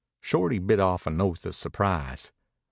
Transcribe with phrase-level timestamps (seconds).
[0.19, 2.31] Shorty bit off an oath of surprise.